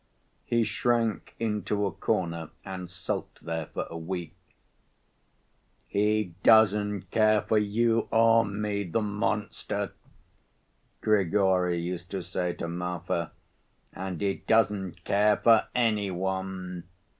He 0.45 0.63
shrank 0.63 1.35
into 1.39 1.85
a 1.85 1.91
corner 1.91 2.49
and 2.65 2.89
sulked 2.89 3.41
there 3.41 3.67
for 3.67 3.85
a 3.87 3.97
week. 3.99 4.33
"He 5.85 6.33
doesn't 6.41 7.11
care 7.11 7.43
for 7.43 7.59
you 7.59 8.07
or 8.11 8.43
me, 8.43 8.83
the 8.83 9.03
monster," 9.03 9.91
Grigory 11.01 11.79
used 11.79 12.09
to 12.09 12.23
say 12.23 12.53
to 12.53 12.67
Marfa, 12.67 13.31
"and 13.93 14.19
he 14.19 14.37
doesn't 14.47 15.03
care 15.03 15.37
for 15.37 15.67
any 15.75 16.09
one. 16.09 16.85